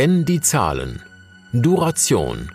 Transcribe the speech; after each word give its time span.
Kenn 0.00 0.24
die 0.24 0.40
Zahlen. 0.40 1.02
Duration. 1.52 2.50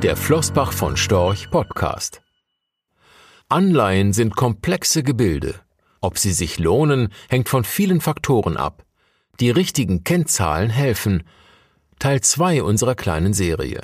Der 0.00 0.14
Flossbach 0.14 0.72
von 0.72 0.96
Storch 0.96 1.50
Podcast. 1.50 2.22
Anleihen 3.48 4.12
sind 4.12 4.36
komplexe 4.36 5.02
Gebilde. 5.02 5.56
Ob 6.00 6.18
sie 6.18 6.30
sich 6.30 6.60
lohnen, 6.60 7.08
hängt 7.28 7.48
von 7.48 7.64
vielen 7.64 8.00
Faktoren 8.00 8.56
ab. 8.56 8.84
Die 9.40 9.50
richtigen 9.50 10.04
Kennzahlen 10.04 10.70
helfen. 10.70 11.24
Teil 11.98 12.20
2 12.20 12.62
unserer 12.62 12.94
kleinen 12.94 13.32
Serie. 13.32 13.80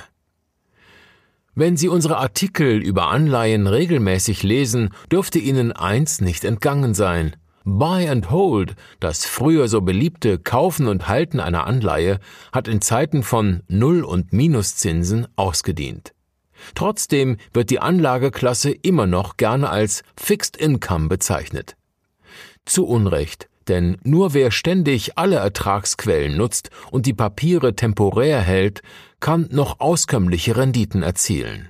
Wenn 1.53 1.75
Sie 1.75 1.89
unsere 1.89 2.15
Artikel 2.15 2.81
über 2.81 3.09
Anleihen 3.09 3.67
regelmäßig 3.67 4.41
lesen, 4.41 4.91
dürfte 5.11 5.39
Ihnen 5.39 5.73
eins 5.73 6.21
nicht 6.21 6.45
entgangen 6.45 6.93
sein. 6.93 7.35
Buy 7.69 8.07
and 8.07 8.31
Hold, 8.31 8.77
das 9.01 9.25
früher 9.25 9.67
so 9.67 9.81
beliebte 9.81 10.39
Kaufen 10.39 10.87
und 10.87 11.09
Halten 11.09 11.41
einer 11.41 11.67
Anleihe, 11.67 12.21
hat 12.53 12.69
in 12.69 12.79
Zeiten 12.79 13.23
von 13.23 13.61
Null- 13.67 14.05
und 14.05 14.31
Minuszinsen 14.31 15.27
ausgedient. 15.35 16.13
Trotzdem 16.75 17.35
wird 17.51 17.69
die 17.69 17.81
Anlageklasse 17.81 18.71
immer 18.71 19.05
noch 19.05 19.35
gerne 19.35 19.69
als 19.69 20.03
Fixed 20.15 20.55
Income 20.55 21.09
bezeichnet. 21.09 21.75
Zu 22.63 22.87
Unrecht, 22.87 23.49
denn 23.67 23.97
nur 24.01 24.33
wer 24.33 24.51
ständig 24.51 25.17
alle 25.17 25.35
Ertragsquellen 25.35 26.37
nutzt 26.37 26.69
und 26.89 27.05
die 27.05 27.13
Papiere 27.13 27.75
temporär 27.75 28.39
hält, 28.39 28.81
kann 29.19 29.49
noch 29.51 29.81
auskömmliche 29.81 30.55
Renditen 30.55 31.03
erzielen. 31.03 31.69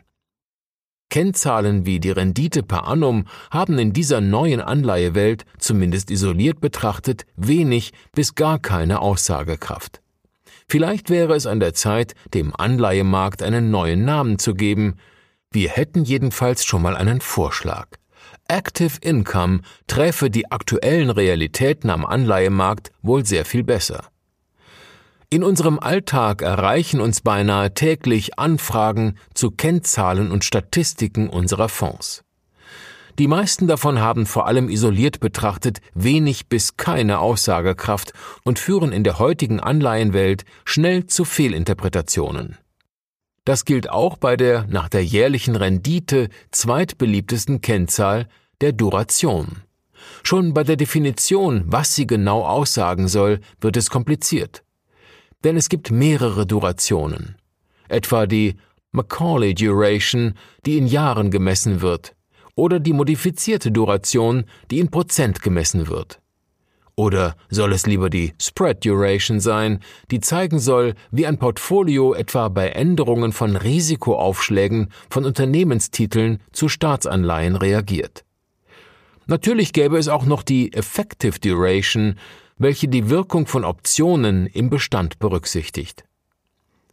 Kennzahlen 1.09 1.85
wie 1.85 1.99
die 1.99 2.11
Rendite 2.11 2.63
per 2.63 2.87
annum 2.87 3.25
haben 3.51 3.79
in 3.79 3.93
dieser 3.93 4.21
neuen 4.21 4.61
Anleihewelt, 4.61 5.45
zumindest 5.57 6.11
isoliert 6.11 6.59
betrachtet, 6.59 7.25
wenig 7.35 7.93
bis 8.13 8.35
gar 8.35 8.59
keine 8.59 9.01
Aussagekraft. 9.01 10.01
Vielleicht 10.69 11.09
wäre 11.09 11.33
es 11.35 11.45
an 11.45 11.61
der 11.61 11.73
Zeit, 11.73 12.13
dem 12.33 12.53
Anleihemarkt 12.55 13.41
einen 13.41 13.71
neuen 13.71 14.03
Namen 14.03 14.37
zu 14.37 14.53
geben. 14.53 14.97
Wir 15.49 15.69
hätten 15.69 16.03
jedenfalls 16.03 16.65
schon 16.65 16.81
mal 16.81 16.97
einen 16.97 17.21
Vorschlag. 17.21 17.87
Active 18.49 18.97
Income 19.01 19.61
träfe 19.87 20.29
die 20.29 20.51
aktuellen 20.51 21.09
Realitäten 21.09 21.89
am 21.89 22.05
Anleihemarkt 22.05 22.91
wohl 23.01 23.25
sehr 23.25 23.45
viel 23.45 23.63
besser. 23.63 24.09
In 25.29 25.43
unserem 25.43 25.77
Alltag 25.77 26.41
erreichen 26.41 27.01
uns 27.01 27.19
beinahe 27.19 27.73
täglich 27.73 28.39
Anfragen 28.39 29.17
zu 29.33 29.51
Kennzahlen 29.51 30.31
und 30.31 30.45
Statistiken 30.45 31.27
unserer 31.27 31.67
Fonds. 31.67 32.23
Die 33.19 33.27
meisten 33.27 33.67
davon 33.67 33.99
haben 33.99 34.25
vor 34.25 34.47
allem 34.47 34.69
isoliert 34.69 35.19
betrachtet 35.19 35.79
wenig 35.93 36.47
bis 36.47 36.77
keine 36.77 37.19
Aussagekraft 37.19 38.13
und 38.45 38.57
führen 38.57 38.93
in 38.93 39.03
der 39.03 39.19
heutigen 39.19 39.59
Anleihenwelt 39.59 40.45
schnell 40.63 41.07
zu 41.07 41.25
Fehlinterpretationen. 41.25 42.57
Das 43.43 43.65
gilt 43.65 43.89
auch 43.89 44.15
bei 44.15 44.37
der 44.37 44.65
nach 44.67 44.87
der 44.87 45.03
jährlichen 45.03 45.57
Rendite 45.57 46.29
zweitbeliebtesten 46.51 47.59
Kennzahl 47.59 48.29
der 48.61 48.71
Duration. 48.71 49.63
Schon 50.23 50.53
bei 50.53 50.63
der 50.63 50.77
Definition, 50.77 51.63
was 51.65 51.95
sie 51.95 52.07
genau 52.07 52.45
aussagen 52.45 53.09
soll, 53.09 53.41
wird 53.59 53.75
es 53.75 53.89
kompliziert. 53.89 54.63
Denn 55.47 55.55
es 55.55 55.69
gibt 55.69 55.91
mehrere 55.91 56.45
Durationen. 56.45 57.37
Etwa 57.87 58.27
die 58.27 58.57
Macaulay 58.91 59.53
Duration, 59.53 60.33
die 60.65 60.77
in 60.77 60.87
Jahren 60.87 61.31
gemessen 61.31 61.79
wird, 61.79 62.17
oder 62.55 62.81
die 62.81 62.91
modifizierte 62.91 63.71
Duration, 63.71 64.43
die 64.69 64.79
in 64.79 64.91
Prozent 64.91 65.41
gemessen 65.41 65.87
wird. 65.87 66.19
Oder 66.97 67.37
soll 67.49 67.71
es 67.71 67.87
lieber 67.87 68.09
die 68.09 68.33
Spread 68.41 68.83
Duration 68.83 69.39
sein, 69.39 69.79
die 70.11 70.19
zeigen 70.19 70.59
soll, 70.59 70.95
wie 71.11 71.25
ein 71.25 71.39
Portfolio 71.39 72.13
etwa 72.13 72.49
bei 72.49 72.67
Änderungen 72.67 73.31
von 73.31 73.55
Risikoaufschlägen 73.55 74.91
von 75.09 75.23
Unternehmenstiteln 75.23 76.41
zu 76.51 76.67
Staatsanleihen 76.67 77.55
reagiert. 77.55 78.25
Natürlich 79.27 79.71
gäbe 79.71 79.97
es 79.97 80.09
auch 80.09 80.25
noch 80.25 80.43
die 80.43 80.73
Effective 80.73 81.39
Duration, 81.39 82.15
welche 82.57 82.87
die 82.87 83.09
Wirkung 83.09 83.47
von 83.47 83.63
Optionen 83.63 84.47
im 84.47 84.69
Bestand 84.69 85.19
berücksichtigt. 85.19 86.05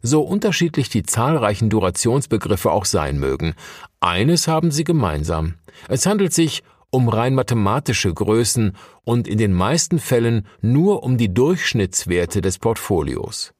So 0.01 0.21
unterschiedlich 0.21 0.89
die 0.89 1.03
zahlreichen 1.03 1.69
Durationsbegriffe 1.69 2.71
auch 2.71 2.85
sein 2.85 3.19
mögen, 3.19 3.55
eines 3.99 4.47
haben 4.47 4.69
sie 4.69 4.83
gemeinsam. 4.83 5.55
Es 5.87 6.05
handelt 6.05 6.33
sich 6.33 6.63
um 6.91 7.09
rein 7.09 7.35
mathematische 7.35 8.13
Größen 8.13 8.73
und 9.03 9.27
in 9.27 9.37
den 9.37 9.51
meisten 9.51 9.99
Fällen 9.99 10.47
nur 10.61 11.03
um 11.03 11.17
die 11.17 11.33
Durchschnittswerte 11.33 12.41
des 12.41 12.59
Portfolios. 12.59 13.53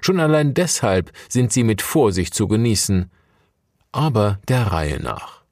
Schon 0.00 0.20
allein 0.20 0.54
deshalb 0.54 1.12
sind 1.28 1.52
sie 1.52 1.64
mit 1.64 1.82
Vorsicht 1.82 2.34
zu 2.34 2.48
genießen, 2.48 3.10
aber 3.92 4.38
der 4.48 4.68
Reihe 4.68 5.02
nach. 5.02 5.42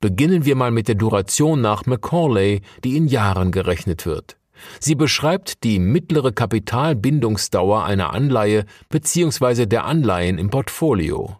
Beginnen 0.00 0.44
wir 0.44 0.56
mal 0.56 0.72
mit 0.72 0.88
der 0.88 0.96
Duration 0.96 1.60
nach 1.60 1.86
Macaulay, 1.86 2.60
die 2.82 2.96
in 2.96 3.06
Jahren 3.06 3.52
gerechnet 3.52 4.04
wird. 4.04 4.36
Sie 4.80 4.94
beschreibt 4.94 5.64
die 5.64 5.78
mittlere 5.78 6.32
Kapitalbindungsdauer 6.32 7.84
einer 7.84 8.12
Anleihe 8.12 8.64
bzw. 8.88 9.66
der 9.66 9.84
Anleihen 9.84 10.38
im 10.38 10.50
Portfolio. 10.50 11.36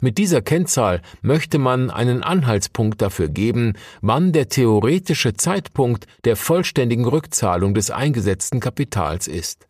Mit 0.00 0.18
dieser 0.18 0.42
Kennzahl 0.42 1.00
möchte 1.22 1.58
man 1.58 1.90
einen 1.90 2.22
Anhaltspunkt 2.22 3.00
dafür 3.00 3.28
geben, 3.28 3.74
wann 4.02 4.32
der 4.32 4.48
theoretische 4.48 5.34
Zeitpunkt 5.34 6.06
der 6.24 6.36
vollständigen 6.36 7.06
Rückzahlung 7.06 7.74
des 7.74 7.90
eingesetzten 7.90 8.60
Kapitals 8.60 9.28
ist. 9.28 9.66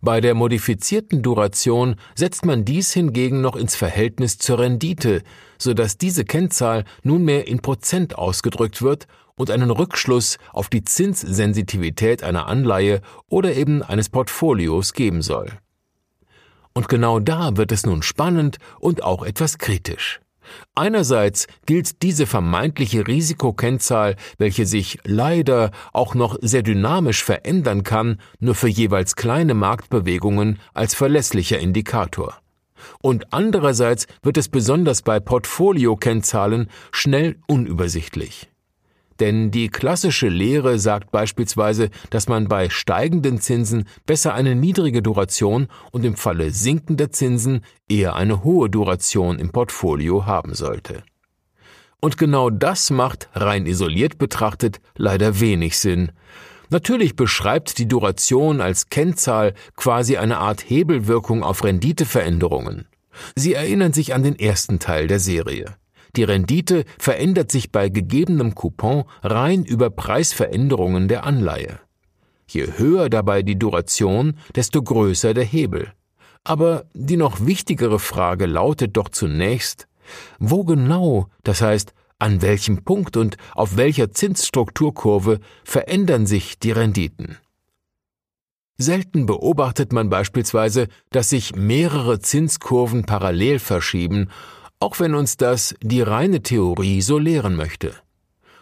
Bei 0.00 0.20
der 0.20 0.34
modifizierten 0.34 1.22
Duration 1.22 1.96
setzt 2.14 2.44
man 2.44 2.64
dies 2.64 2.92
hingegen 2.92 3.40
noch 3.40 3.56
ins 3.56 3.76
Verhältnis 3.76 4.38
zur 4.38 4.58
Rendite, 4.58 5.22
so 5.58 5.74
dass 5.74 5.98
diese 5.98 6.24
Kennzahl 6.24 6.84
nunmehr 7.02 7.46
in 7.46 7.60
Prozent 7.60 8.16
ausgedrückt 8.16 8.82
wird 8.82 9.06
und 9.36 9.50
einen 9.50 9.70
Rückschluss 9.70 10.38
auf 10.52 10.68
die 10.68 10.84
Zinssensitivität 10.84 12.22
einer 12.22 12.46
Anleihe 12.46 13.00
oder 13.28 13.54
eben 13.54 13.82
eines 13.82 14.08
Portfolios 14.08 14.92
geben 14.92 15.22
soll. 15.22 15.50
Und 16.74 16.88
genau 16.88 17.20
da 17.20 17.56
wird 17.56 17.72
es 17.72 17.84
nun 17.84 18.02
spannend 18.02 18.58
und 18.78 19.02
auch 19.02 19.24
etwas 19.24 19.58
kritisch. 19.58 20.20
Einerseits 20.74 21.46
gilt 21.66 22.02
diese 22.02 22.26
vermeintliche 22.26 23.06
Risikokennzahl, 23.06 24.16
welche 24.38 24.66
sich 24.66 24.98
leider 25.04 25.70
auch 25.92 26.14
noch 26.14 26.36
sehr 26.40 26.62
dynamisch 26.62 27.24
verändern 27.24 27.82
kann, 27.82 28.20
nur 28.38 28.54
für 28.54 28.68
jeweils 28.68 29.16
kleine 29.16 29.54
Marktbewegungen 29.54 30.58
als 30.74 30.94
verlässlicher 30.94 31.58
Indikator. 31.58 32.40
Und 33.02 33.32
andererseits 33.32 34.06
wird 34.22 34.36
es 34.36 34.48
besonders 34.48 35.02
bei 35.02 35.20
Portfoliokennzahlen 35.20 36.68
schnell 36.92 37.36
unübersichtlich. 37.46 38.49
Denn 39.20 39.50
die 39.50 39.68
klassische 39.68 40.28
Lehre 40.28 40.78
sagt 40.78 41.10
beispielsweise, 41.12 41.90
dass 42.08 42.26
man 42.26 42.48
bei 42.48 42.70
steigenden 42.70 43.38
Zinsen 43.40 43.84
besser 44.06 44.32
eine 44.32 44.54
niedrige 44.54 45.02
Duration 45.02 45.68
und 45.92 46.04
im 46.04 46.16
Falle 46.16 46.50
sinkender 46.50 47.10
Zinsen 47.10 47.60
eher 47.88 48.16
eine 48.16 48.42
hohe 48.42 48.70
Duration 48.70 49.38
im 49.38 49.50
Portfolio 49.50 50.24
haben 50.24 50.54
sollte. 50.54 51.02
Und 52.00 52.16
genau 52.16 52.48
das 52.48 52.90
macht, 52.90 53.28
rein 53.34 53.66
isoliert 53.66 54.16
betrachtet, 54.16 54.80
leider 54.96 55.38
wenig 55.38 55.78
Sinn. 55.78 56.12
Natürlich 56.70 57.14
beschreibt 57.14 57.76
die 57.78 57.88
Duration 57.88 58.62
als 58.62 58.88
Kennzahl 58.88 59.52
quasi 59.76 60.16
eine 60.16 60.38
Art 60.38 60.62
Hebelwirkung 60.70 61.42
auf 61.42 61.62
Renditeveränderungen. 61.62 62.86
Sie 63.34 63.52
erinnern 63.52 63.92
sich 63.92 64.14
an 64.14 64.22
den 64.22 64.38
ersten 64.38 64.78
Teil 64.78 65.08
der 65.08 65.18
Serie. 65.18 65.76
Die 66.16 66.24
Rendite 66.24 66.84
verändert 66.98 67.52
sich 67.52 67.70
bei 67.70 67.88
gegebenem 67.88 68.54
Coupon 68.54 69.04
rein 69.22 69.64
über 69.64 69.90
Preisveränderungen 69.90 71.08
der 71.08 71.24
Anleihe. 71.24 71.78
Je 72.46 72.66
höher 72.76 73.08
dabei 73.08 73.42
die 73.42 73.58
Duration, 73.58 74.36
desto 74.56 74.82
größer 74.82 75.34
der 75.34 75.44
Hebel. 75.44 75.92
Aber 76.42 76.84
die 76.94 77.16
noch 77.16 77.46
wichtigere 77.46 77.98
Frage 77.98 78.46
lautet 78.46 78.96
doch 78.96 79.08
zunächst, 79.08 79.86
wo 80.38 80.64
genau, 80.64 81.28
das 81.44 81.62
heißt, 81.62 81.92
an 82.18 82.42
welchem 82.42 82.84
Punkt 82.84 83.16
und 83.16 83.36
auf 83.54 83.76
welcher 83.76 84.10
Zinsstrukturkurve 84.10 85.38
verändern 85.64 86.26
sich 86.26 86.58
die 86.58 86.72
Renditen? 86.72 87.38
Selten 88.76 89.26
beobachtet 89.26 89.92
man 89.92 90.08
beispielsweise, 90.08 90.88
dass 91.10 91.30
sich 91.30 91.54
mehrere 91.54 92.18
Zinskurven 92.18 93.04
parallel 93.04 93.58
verschieben 93.58 94.30
auch 94.80 94.98
wenn 94.98 95.14
uns 95.14 95.36
das 95.36 95.74
die 95.82 96.02
reine 96.02 96.42
Theorie 96.42 97.02
so 97.02 97.18
lehren 97.18 97.54
möchte. 97.54 97.94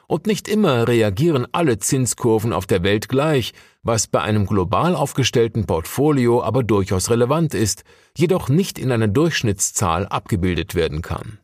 Und 0.09 0.27
nicht 0.27 0.49
immer 0.49 0.89
reagieren 0.89 1.47
alle 1.53 1.79
Zinskurven 1.79 2.53
auf 2.53 2.67
der 2.67 2.83
Welt 2.83 3.09
gleich, 3.09 3.53
was 3.83 4.07
bei 4.07 4.21
einem 4.21 4.47
global 4.47 4.97
aufgestellten 4.97 5.67
Portfolio 5.67 6.43
aber 6.43 6.63
durchaus 6.63 7.11
relevant 7.11 7.55
ist, 7.55 7.85
jedoch 8.17 8.49
nicht 8.49 8.79
in 8.79 8.91
einer 8.91 9.09
Durchschnittszahl 9.09 10.07
abgebildet 10.07 10.75
werden 10.75 11.03
kann. 11.03 11.39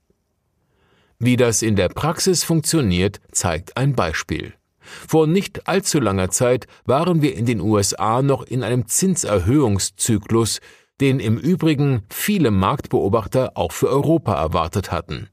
Wie 1.19 1.37
das 1.37 1.63
in 1.63 1.77
der 1.77 1.91
Praxis 1.91 2.43
funktioniert, 2.43 3.21
zeigt 3.33 3.77
ein 3.77 3.95
Beispiel. 3.95 4.55
Vor 4.81 5.27
nicht 5.27 5.69
allzu 5.69 6.01
langer 6.01 6.31
Zeit 6.31 6.67
waren 6.85 7.23
wir 7.23 7.37
in 7.37 7.47
den 7.47 7.61
USA 7.61 8.23
noch 8.23 8.43
in 8.43 8.63
einem 8.63 8.87
Zinserhöhungszyklus, 8.87 10.61
den 11.01 11.21
im 11.21 11.39
Übrigen 11.39 12.03
viele 12.11 12.51
Marktbeobachter 12.51 13.53
auch 13.55 13.73
für 13.73 13.89
Europa 13.89 14.35
erwartet 14.35 14.93
hatten. 14.93 15.29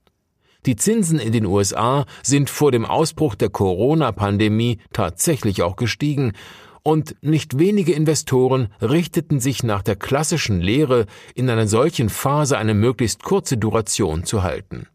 Die 0.65 0.75
Zinsen 0.75 1.19
in 1.19 1.31
den 1.31 1.45
USA 1.45 2.05
sind 2.21 2.49
vor 2.49 2.71
dem 2.71 2.85
Ausbruch 2.85 3.35
der 3.35 3.49
Corona-Pandemie 3.49 4.79
tatsächlich 4.93 5.63
auch 5.63 5.75
gestiegen, 5.75 6.33
und 6.83 7.15
nicht 7.21 7.59
wenige 7.59 7.93
Investoren 7.93 8.69
richteten 8.81 9.39
sich 9.39 9.61
nach 9.61 9.83
der 9.83 9.95
klassischen 9.95 10.61
Lehre, 10.61 11.05
in 11.35 11.47
einer 11.49 11.67
solchen 11.67 12.09
Phase 12.09 12.57
eine 12.57 12.73
möglichst 12.73 13.23
kurze 13.23 13.57
Duration 13.57 14.23
zu 14.23 14.41
halten. 14.41 14.87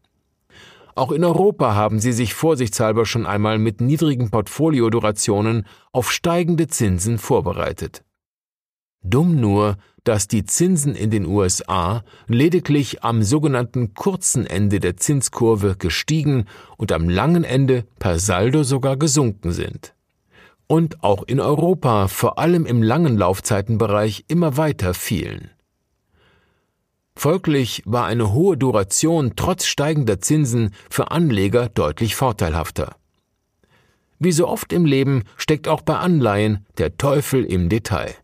Auch 0.95 1.11
in 1.11 1.23
Europa 1.23 1.75
haben 1.75 1.99
sie 1.99 2.11
sich 2.11 2.33
vorsichtshalber 2.33 3.05
schon 3.05 3.25
einmal 3.25 3.57
mit 3.57 3.81
niedrigen 3.81 4.31
Portfoliodurationen 4.31 5.65
auf 5.93 6.11
steigende 6.11 6.67
Zinsen 6.67 7.19
vorbereitet. 7.19 8.03
Dumm 9.09 9.39
nur, 9.39 9.77
dass 10.03 10.27
die 10.27 10.45
Zinsen 10.45 10.95
in 10.95 11.11
den 11.11 11.25
USA 11.25 12.03
lediglich 12.27 13.03
am 13.03 13.23
sogenannten 13.23 13.93
kurzen 13.93 14.45
Ende 14.45 14.79
der 14.79 14.95
Zinskurve 14.97 15.75
gestiegen 15.77 16.45
und 16.77 16.91
am 16.91 17.09
langen 17.09 17.43
Ende 17.43 17.85
per 17.99 18.17
Saldo 18.19 18.63
sogar 18.63 18.95
gesunken 18.95 19.51
sind. 19.51 19.93
Und 20.67 21.03
auch 21.03 21.23
in 21.23 21.39
Europa, 21.39 22.07
vor 22.07 22.39
allem 22.39 22.65
im 22.65 22.81
langen 22.81 23.17
Laufzeitenbereich, 23.17 24.25
immer 24.27 24.57
weiter 24.57 24.93
fielen. 24.93 25.51
Folglich 27.15 27.81
war 27.85 28.05
eine 28.05 28.31
hohe 28.31 28.57
Duration 28.57 29.33
trotz 29.35 29.65
steigender 29.65 30.19
Zinsen 30.19 30.73
für 30.89 31.11
Anleger 31.11 31.67
deutlich 31.67 32.15
vorteilhafter. 32.15 32.95
Wie 34.19 34.31
so 34.31 34.47
oft 34.47 34.71
im 34.71 34.85
Leben 34.85 35.23
steckt 35.35 35.67
auch 35.67 35.81
bei 35.81 35.97
Anleihen 35.97 36.65
der 36.77 36.97
Teufel 36.97 37.43
im 37.43 37.69
Detail. 37.69 38.15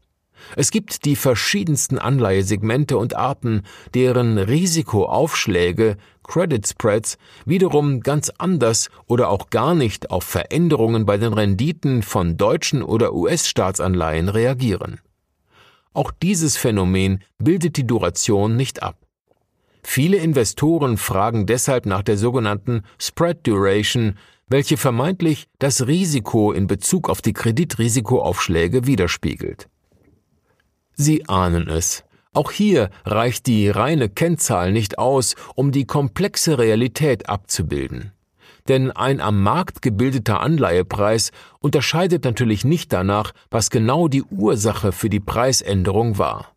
Es 0.55 0.71
gibt 0.71 1.05
die 1.05 1.15
verschiedensten 1.15 1.97
Anleihesegmente 1.97 2.97
und 2.97 3.15
Arten, 3.15 3.63
deren 3.93 4.37
Risikoaufschläge, 4.37 5.97
Credit 6.23 6.67
Spreads, 6.67 7.17
wiederum 7.45 8.01
ganz 8.01 8.31
anders 8.37 8.89
oder 9.07 9.29
auch 9.29 9.49
gar 9.49 9.75
nicht 9.75 10.11
auf 10.11 10.23
Veränderungen 10.23 11.05
bei 11.05 11.17
den 11.17 11.33
Renditen 11.33 12.01
von 12.01 12.37
deutschen 12.37 12.81
oder 12.83 13.13
US-Staatsanleihen 13.13 14.29
reagieren. 14.29 14.99
Auch 15.93 16.11
dieses 16.11 16.57
Phänomen 16.57 17.23
bildet 17.37 17.77
die 17.77 17.85
Duration 17.85 18.55
nicht 18.55 18.81
ab. 18.81 18.97
Viele 19.83 20.17
Investoren 20.17 20.97
fragen 20.97 21.45
deshalb 21.45 21.85
nach 21.85 22.03
der 22.03 22.17
sogenannten 22.17 22.83
Spread 22.97 23.45
Duration, 23.45 24.17
welche 24.47 24.77
vermeintlich 24.77 25.47
das 25.59 25.87
Risiko 25.87 26.51
in 26.51 26.67
Bezug 26.67 27.09
auf 27.09 27.21
die 27.21 27.33
Kreditrisikoaufschläge 27.33 28.87
widerspiegelt. 28.87 29.67
Sie 30.95 31.27
ahnen 31.27 31.69
es. 31.69 32.03
Auch 32.33 32.51
hier 32.51 32.89
reicht 33.05 33.45
die 33.45 33.69
reine 33.69 34.09
Kennzahl 34.09 34.71
nicht 34.71 34.97
aus, 34.97 35.35
um 35.55 35.71
die 35.71 35.85
komplexe 35.85 36.57
Realität 36.57 37.29
abzubilden. 37.29 38.11
Denn 38.67 38.91
ein 38.91 39.19
am 39.19 39.43
Markt 39.43 39.81
gebildeter 39.81 40.39
Anleihepreis 40.39 41.31
unterscheidet 41.59 42.23
natürlich 42.23 42.63
nicht 42.63 42.93
danach, 42.93 43.33
was 43.51 43.69
genau 43.69 44.07
die 44.07 44.23
Ursache 44.23 44.91
für 44.91 45.09
die 45.09 45.19
Preisänderung 45.19 46.17
war. 46.17 46.53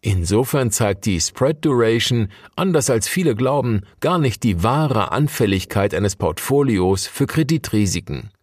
Insofern 0.00 0.70
zeigt 0.70 1.06
die 1.06 1.18
Spread 1.18 1.64
Duration, 1.64 2.28
anders 2.56 2.90
als 2.90 3.08
viele 3.08 3.34
glauben, 3.34 3.86
gar 4.00 4.18
nicht 4.18 4.42
die 4.42 4.62
wahre 4.62 5.12
Anfälligkeit 5.12 5.94
eines 5.94 6.14
Portfolios 6.16 7.06
für 7.06 7.26
Kreditrisiken. 7.26 8.33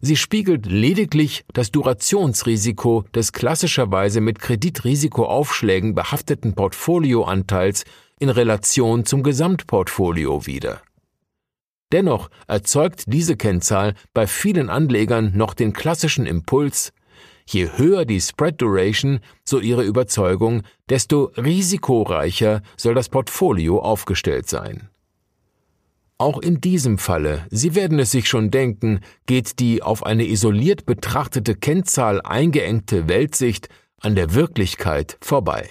Sie 0.00 0.16
spiegelt 0.16 0.66
lediglich 0.66 1.44
das 1.52 1.70
Durationsrisiko 1.70 3.04
des 3.14 3.32
klassischerweise 3.32 4.20
mit 4.20 4.38
Kreditrisikoaufschlägen 4.38 5.94
behafteten 5.94 6.54
Portfolioanteils 6.54 7.84
in 8.18 8.28
Relation 8.28 9.04
zum 9.04 9.22
Gesamtportfolio 9.22 10.46
wider. 10.46 10.82
Dennoch 11.92 12.30
erzeugt 12.48 13.04
diese 13.06 13.36
Kennzahl 13.36 13.94
bei 14.12 14.26
vielen 14.26 14.70
Anlegern 14.70 15.32
noch 15.36 15.54
den 15.54 15.72
klassischen 15.72 16.26
Impuls, 16.26 16.92
je 17.48 17.70
höher 17.76 18.04
die 18.04 18.20
Spread 18.20 18.60
Duration, 18.60 19.20
so 19.44 19.60
ihre 19.60 19.84
Überzeugung, 19.84 20.62
desto 20.88 21.30
risikoreicher 21.36 22.62
soll 22.76 22.94
das 22.94 23.08
Portfolio 23.08 23.78
aufgestellt 23.80 24.48
sein. 24.48 24.88
Auch 26.18 26.38
in 26.40 26.62
diesem 26.62 26.96
Falle, 26.96 27.46
Sie 27.50 27.74
werden 27.74 27.98
es 27.98 28.10
sich 28.10 28.26
schon 28.26 28.50
denken, 28.50 29.00
geht 29.26 29.58
die 29.58 29.82
auf 29.82 30.06
eine 30.06 30.26
isoliert 30.26 30.86
betrachtete 30.86 31.54
Kennzahl 31.54 32.22
eingeengte 32.22 33.06
Weltsicht 33.06 33.68
an 34.00 34.14
der 34.14 34.32
Wirklichkeit 34.32 35.18
vorbei. 35.20 35.68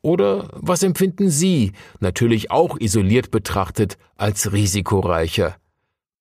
Oder 0.00 0.50
was 0.54 0.84
empfinden 0.84 1.28
Sie, 1.28 1.72
natürlich 1.98 2.52
auch 2.52 2.78
isoliert 2.78 3.32
betrachtet, 3.32 3.98
als 4.16 4.52
risikoreicher? 4.52 5.56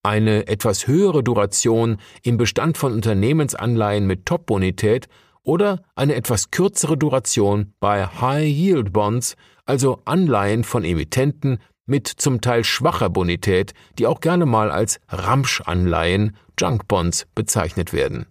Eine 0.01 0.47
etwas 0.47 0.87
höhere 0.87 1.21
Duration 1.21 1.97
im 2.23 2.37
Bestand 2.37 2.77
von 2.77 2.91
Unternehmensanleihen 2.91 4.07
mit 4.07 4.25
Top-Bonität 4.25 5.07
oder 5.43 5.83
eine 5.95 6.15
etwas 6.15 6.49
kürzere 6.49 6.97
Duration 6.97 7.73
bei 7.79 8.07
High-Yield-Bonds, 8.07 9.35
also 9.65 10.01
Anleihen 10.05 10.63
von 10.63 10.83
Emittenten 10.83 11.59
mit 11.87 12.07
zum 12.07 12.41
Teil 12.41 12.63
schwacher 12.63 13.09
Bonität, 13.09 13.73
die 13.97 14.05
auch 14.05 14.19
gerne 14.19 14.45
mal 14.45 14.69
als 14.69 14.99
Ramschanleihen, 15.09 16.37
Junkbonds 16.59 17.25
bezeichnet 17.33 17.93
werden. 17.93 18.27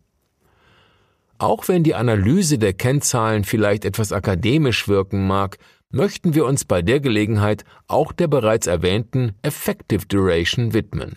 Auch 1.38 1.68
wenn 1.68 1.82
die 1.82 1.94
Analyse 1.94 2.58
der 2.58 2.72
Kennzahlen 2.72 3.44
vielleicht 3.44 3.84
etwas 3.84 4.12
akademisch 4.12 4.88
wirken 4.88 5.26
mag, 5.26 5.58
möchten 5.90 6.34
wir 6.34 6.46
uns 6.46 6.64
bei 6.64 6.82
der 6.82 7.00
Gelegenheit 7.00 7.64
auch 7.88 8.12
der 8.12 8.28
bereits 8.28 8.66
erwähnten 8.66 9.32
Effective 9.42 10.06
Duration 10.06 10.72
widmen. 10.72 11.16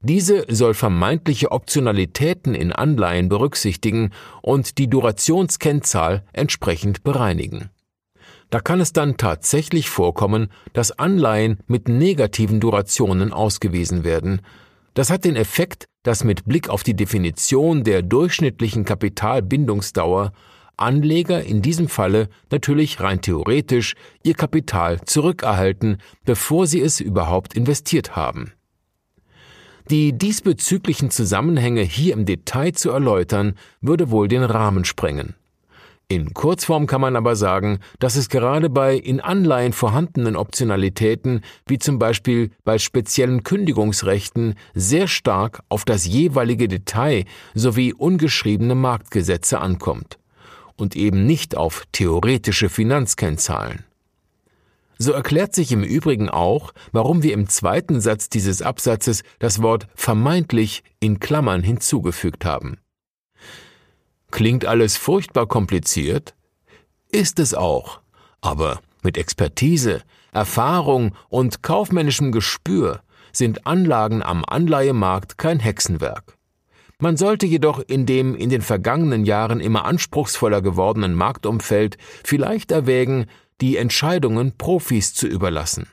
Diese 0.00 0.44
soll 0.48 0.74
vermeintliche 0.74 1.50
Optionalitäten 1.50 2.54
in 2.54 2.72
Anleihen 2.72 3.28
berücksichtigen 3.28 4.10
und 4.42 4.78
die 4.78 4.88
Durationskennzahl 4.88 6.24
entsprechend 6.32 7.02
bereinigen. 7.02 7.70
Da 8.50 8.60
kann 8.60 8.80
es 8.80 8.92
dann 8.92 9.16
tatsächlich 9.16 9.90
vorkommen, 9.90 10.48
dass 10.72 10.98
Anleihen 10.98 11.58
mit 11.66 11.88
negativen 11.88 12.60
Durationen 12.60 13.32
ausgewiesen 13.32 14.04
werden. 14.04 14.40
Das 14.94 15.10
hat 15.10 15.24
den 15.24 15.36
Effekt, 15.36 15.84
dass 16.02 16.24
mit 16.24 16.46
Blick 16.46 16.70
auf 16.70 16.82
die 16.82 16.94
Definition 16.94 17.84
der 17.84 18.02
durchschnittlichen 18.02 18.84
Kapitalbindungsdauer 18.84 20.32
Anleger 20.78 21.42
in 21.42 21.60
diesem 21.60 21.88
Falle 21.88 22.28
natürlich 22.50 23.00
rein 23.00 23.20
theoretisch 23.20 23.94
ihr 24.22 24.34
Kapital 24.34 25.00
zurückerhalten, 25.04 25.98
bevor 26.24 26.66
sie 26.66 26.80
es 26.80 27.00
überhaupt 27.00 27.54
investiert 27.54 28.16
haben. 28.16 28.52
Die 29.90 30.16
diesbezüglichen 30.16 31.10
Zusammenhänge 31.10 31.82
hier 31.82 32.12
im 32.12 32.26
Detail 32.26 32.72
zu 32.72 32.90
erläutern, 32.90 33.54
würde 33.80 34.10
wohl 34.10 34.28
den 34.28 34.44
Rahmen 34.44 34.84
sprengen. 34.84 35.34
In 36.10 36.32
Kurzform 36.32 36.86
kann 36.86 37.02
man 37.02 37.16
aber 37.16 37.36
sagen, 37.36 37.80
dass 37.98 38.16
es 38.16 38.30
gerade 38.30 38.70
bei 38.70 38.94
in 38.94 39.20
Anleihen 39.20 39.74
vorhandenen 39.74 40.36
Optionalitäten, 40.36 41.42
wie 41.66 41.78
zum 41.78 41.98
Beispiel 41.98 42.50
bei 42.64 42.78
speziellen 42.78 43.42
Kündigungsrechten, 43.42 44.54
sehr 44.72 45.06
stark 45.06 45.60
auf 45.68 45.84
das 45.84 46.06
jeweilige 46.06 46.66
Detail 46.66 47.26
sowie 47.54 47.92
ungeschriebene 47.92 48.74
Marktgesetze 48.74 49.60
ankommt 49.60 50.18
und 50.76 50.96
eben 50.96 51.26
nicht 51.26 51.58
auf 51.58 51.84
theoretische 51.92 52.70
Finanzkennzahlen. 52.70 53.84
So 54.96 55.12
erklärt 55.12 55.54
sich 55.54 55.72
im 55.72 55.84
Übrigen 55.84 56.30
auch, 56.30 56.72
warum 56.90 57.22
wir 57.22 57.34
im 57.34 57.50
zweiten 57.50 58.00
Satz 58.00 58.30
dieses 58.30 58.62
Absatzes 58.62 59.24
das 59.40 59.60
Wort 59.60 59.86
vermeintlich 59.94 60.82
in 61.00 61.20
Klammern 61.20 61.62
hinzugefügt 61.62 62.46
haben. 62.46 62.78
Klingt 64.30 64.66
alles 64.66 64.96
furchtbar 64.96 65.46
kompliziert? 65.46 66.34
Ist 67.10 67.38
es 67.38 67.54
auch. 67.54 68.00
Aber 68.40 68.80
mit 69.02 69.16
Expertise, 69.16 70.02
Erfahrung 70.32 71.14
und 71.28 71.62
kaufmännischem 71.62 72.32
Gespür 72.32 73.00
sind 73.32 73.66
Anlagen 73.66 74.22
am 74.22 74.44
Anleihemarkt 74.44 75.38
kein 75.38 75.60
Hexenwerk. 75.60 76.36
Man 77.00 77.16
sollte 77.16 77.46
jedoch 77.46 77.80
in 77.86 78.06
dem 78.06 78.34
in 78.34 78.50
den 78.50 78.60
vergangenen 78.60 79.24
Jahren 79.24 79.60
immer 79.60 79.84
anspruchsvoller 79.84 80.62
gewordenen 80.62 81.14
Marktumfeld 81.14 81.96
vielleicht 82.24 82.72
erwägen, 82.72 83.26
die 83.60 83.76
Entscheidungen 83.76 84.56
Profis 84.56 85.14
zu 85.14 85.26
überlassen. 85.26 85.86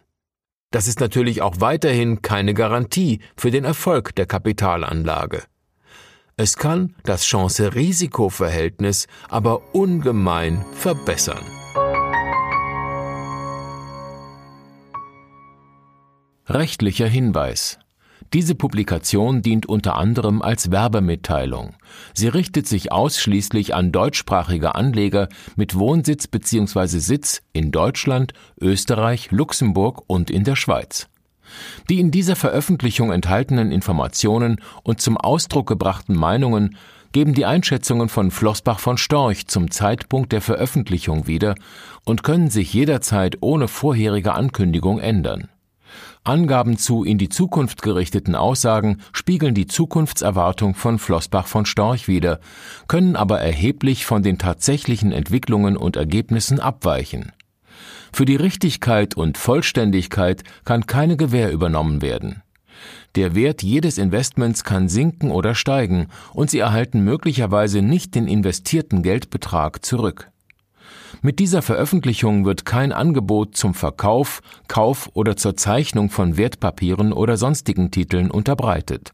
Das 0.72 0.88
ist 0.88 1.00
natürlich 1.00 1.42
auch 1.42 1.60
weiterhin 1.60 2.22
keine 2.22 2.54
Garantie 2.54 3.20
für 3.38 3.52
den 3.52 3.66
Erfolg 3.66 4.16
der 4.16 4.26
Kapitalanlage. 4.26 5.44
Es 6.38 6.58
kann 6.58 6.94
das 7.04 7.24
Chance-Risiko-Verhältnis 7.24 9.08
aber 9.30 9.74
ungemein 9.74 10.66
verbessern. 10.74 11.46
Rechtlicher 16.46 17.08
Hinweis 17.08 17.80
Diese 18.34 18.54
Publikation 18.54 19.44
dient 19.44 19.66
unter 19.66 19.96
anderem 19.96 20.42
als 20.42 20.72
Werbemitteilung. 20.72 21.76
Sie 22.14 22.28
richtet 22.28 22.68
sich 22.68 22.92
ausschließlich 22.92 23.74
an 23.74 23.94
deutschsprachige 23.94 24.76
Anleger 24.76 25.30
mit 25.56 25.80
Wohnsitz 25.80 26.28
bzw. 26.28 27.00
Sitz 27.00 27.44
in 27.54 27.72
Deutschland, 27.72 28.34
Österreich, 28.60 29.32
Luxemburg 29.32 30.04
und 30.08 30.30
in 30.30 30.44
der 30.44 30.58
Schweiz. 30.58 31.08
Die 31.90 32.00
in 32.00 32.12
dieser 32.12 32.36
Veröffentlichung 32.36 33.12
enthaltenen 33.12 33.72
Informationen 33.72 34.62
und 34.84 35.02
zum 35.02 35.18
Ausdruck 35.18 35.68
gebrachten 35.68 36.16
Meinungen 36.16 36.78
geben 37.12 37.34
die 37.34 37.46
Einschätzungen 37.46 38.10
von 38.10 38.30
Flossbach 38.30 38.80
von 38.80 38.98
Storch 38.98 39.48
zum 39.48 39.72
Zeitpunkt 39.72 40.34
der 40.34 40.42
Veröffentlichung 40.42 41.28
wieder 41.28 41.56
und 42.04 42.24
können 42.24 42.50
sich 42.50 42.74
jederzeit 42.74 43.38
ohne 43.40 43.68
vorherige 43.68 44.34
Ankündigung 44.34 45.00
ändern. 45.00 45.48
Angaben 46.26 46.78
zu 46.78 47.04
in 47.04 47.18
die 47.18 47.30
Zukunft 47.30 47.84
gerichteten 47.84 48.36
Aussagen 48.36 49.02
spiegeln 49.14 49.54
die 49.54 49.68
Zukunftserwartung 49.68 50.74
von 50.74 50.98
Flossbach 50.98 51.48
von 51.48 51.66
Storch 51.66 52.08
wider, 52.08 52.40
können 52.88 53.16
aber 53.16 53.40
erheblich 53.40 54.06
von 54.06 54.24
den 54.24 54.38
tatsächlichen 54.38 55.12
Entwicklungen 55.12 55.78
und 55.78 55.96
Ergebnissen 55.96 56.60
abweichen. 56.60 57.32
Für 58.14 58.26
die 58.26 58.36
Richtigkeit 58.36 59.16
und 59.16 59.38
Vollständigkeit 59.38 60.44
kann 60.64 60.86
keine 60.86 61.18
Gewähr 61.18 61.52
übernommen 61.52 62.02
werden. 62.02 62.42
Der 63.16 63.36
Wert 63.36 63.64
jedes 63.64 63.98
Investments 63.98 64.64
kann 64.64 64.90
sinken 64.90 65.32
oder 65.32 65.56
steigen, 65.56 66.08
und 66.34 66.50
Sie 66.50 66.60
erhalten 66.60 67.04
möglicherweise 67.04 67.82
nicht 67.82 68.16
den 68.16 68.28
investierten 68.28 69.04
Geldbetrag 69.04 69.86
zurück. 69.86 70.30
Mit 71.22 71.40
dieser 71.40 71.62
Veröffentlichung 71.62 72.46
wird 72.46 72.66
kein 72.66 72.92
Angebot 72.92 73.56
zum 73.56 73.74
Verkauf, 73.74 74.42
Kauf 74.68 75.10
oder 75.14 75.38
zur 75.38 75.56
Zeichnung 75.56 76.10
von 76.10 76.38
Wertpapieren 76.38 77.14
oder 77.14 77.38
sonstigen 77.38 77.90
Titeln 77.90 78.30
unterbreitet. 78.30 79.12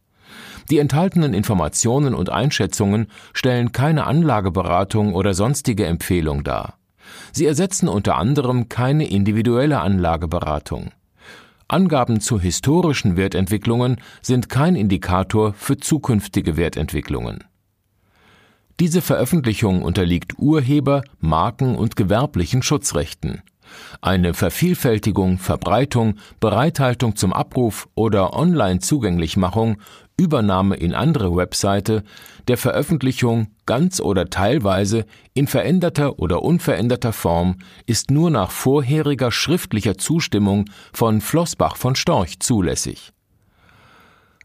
Die 0.69 0.79
enthaltenen 0.79 1.33
Informationen 1.33 2.13
und 2.13 2.29
Einschätzungen 2.29 3.07
stellen 3.33 3.71
keine 3.71 4.05
Anlageberatung 4.07 5.13
oder 5.13 5.33
sonstige 5.33 5.85
Empfehlung 5.85 6.43
dar. 6.43 6.75
Sie 7.31 7.45
ersetzen 7.45 7.87
unter 7.87 8.17
anderem 8.17 8.69
keine 8.69 9.07
individuelle 9.09 9.79
Anlageberatung. 9.81 10.91
Angaben 11.67 12.19
zu 12.19 12.39
historischen 12.39 13.15
Wertentwicklungen 13.15 14.01
sind 14.21 14.49
kein 14.49 14.75
Indikator 14.75 15.53
für 15.53 15.77
zukünftige 15.77 16.57
Wertentwicklungen. 16.57 17.45
Diese 18.79 19.01
Veröffentlichung 19.01 19.81
unterliegt 19.83 20.37
Urheber-, 20.37 21.03
Marken- 21.19 21.75
und 21.75 21.95
gewerblichen 21.95 22.63
Schutzrechten. 22.63 23.41
Eine 24.01 24.33
Vervielfältigung, 24.33 25.37
Verbreitung, 25.37 26.15
Bereithaltung 26.39 27.15
zum 27.15 27.33
Abruf 27.33 27.87
oder 27.95 28.33
Online-Zugänglichmachung, 28.33 29.77
Übernahme 30.17 30.75
in 30.75 30.93
andere 30.93 31.35
Webseite, 31.35 32.03
der 32.47 32.57
Veröffentlichung 32.57 33.47
ganz 33.65 33.99
oder 33.99 34.29
teilweise 34.29 35.05
in 35.33 35.47
veränderter 35.47 36.19
oder 36.19 36.43
unveränderter 36.43 37.13
Form 37.13 37.57
ist 37.85 38.11
nur 38.11 38.29
nach 38.29 38.51
vorheriger 38.51 39.31
schriftlicher 39.31 39.97
Zustimmung 39.97 40.65
von 40.93 41.21
Flossbach 41.21 41.75
von 41.75 41.95
Storch 41.95 42.39
zulässig. 42.39 43.13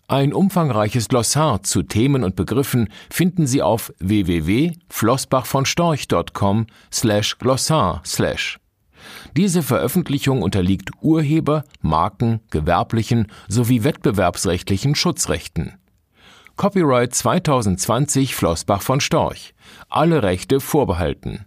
Ein 0.09 0.33
umfangreiches 0.33 1.09
Glossar 1.09 1.65
zu 1.65 1.83
Themen 1.83 2.23
und 2.23 2.37
Begriffen 2.37 2.91
finden 3.11 3.49
Sie 3.49 3.61
auf 3.61 3.93
www.flossbachvonstorch.com 3.99 6.69
slash 6.93 7.39
glossar 7.39 8.03
slash. 8.05 8.61
Diese 9.37 9.63
Veröffentlichung 9.63 10.43
unterliegt 10.43 10.91
Urheber-, 11.03 11.65
Marken-, 11.81 12.41
gewerblichen 12.51 13.27
sowie 13.49 13.85
wettbewerbsrechtlichen 13.85 14.95
Schutzrechten. 14.95 15.75
Copyright 16.57 17.15
2020 17.15 18.35
Flossbach 18.35 18.81
von 18.81 19.01
Storch. 19.01 19.53
Alle 19.91 20.23
Rechte 20.23 20.61
vorbehalten 20.61 21.45